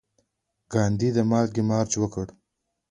[0.71, 2.27] ګاندي د مالګې مارچ وکړ.